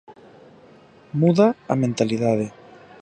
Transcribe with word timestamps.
Muda 1.19 1.47
a 1.73 1.75
mentalidade. 1.83 2.47